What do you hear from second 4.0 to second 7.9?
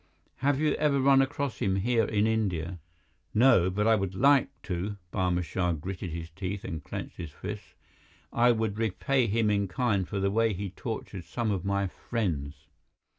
like to." Barma Shah gritted his teeth and clenched his fists.